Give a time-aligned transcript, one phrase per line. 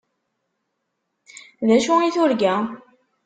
[1.67, 2.55] D acu i turga?